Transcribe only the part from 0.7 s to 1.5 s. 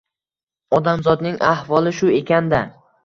Odamzodning